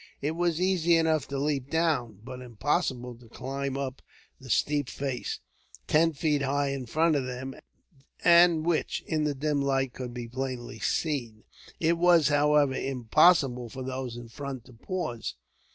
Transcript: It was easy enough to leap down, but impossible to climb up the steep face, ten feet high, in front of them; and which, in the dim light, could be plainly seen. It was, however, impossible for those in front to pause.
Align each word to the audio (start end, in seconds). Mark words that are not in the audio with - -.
It 0.19 0.31
was 0.31 0.59
easy 0.59 0.95
enough 0.95 1.27
to 1.27 1.37
leap 1.37 1.69
down, 1.69 2.21
but 2.23 2.41
impossible 2.41 3.13
to 3.19 3.29
climb 3.29 3.77
up 3.77 4.01
the 4.39 4.49
steep 4.49 4.89
face, 4.89 5.39
ten 5.85 6.13
feet 6.13 6.41
high, 6.41 6.69
in 6.69 6.87
front 6.87 7.15
of 7.15 7.27
them; 7.27 7.53
and 8.23 8.65
which, 8.65 9.03
in 9.05 9.25
the 9.25 9.35
dim 9.35 9.61
light, 9.61 9.93
could 9.93 10.11
be 10.11 10.27
plainly 10.27 10.79
seen. 10.79 11.43
It 11.79 11.99
was, 11.99 12.29
however, 12.29 12.73
impossible 12.73 13.69
for 13.69 13.83
those 13.83 14.17
in 14.17 14.27
front 14.29 14.65
to 14.65 14.73
pause. 14.73 15.35